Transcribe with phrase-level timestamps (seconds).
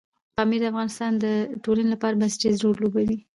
[0.35, 1.25] پامیر د افغانستان د
[1.63, 3.17] ټولنې لپاره بنسټيز رول لوبوي.